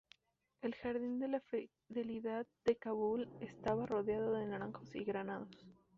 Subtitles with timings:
[0.63, 5.55] El jardín de la fidelidad, de Kabul estaba rodeado de naranjos y granados.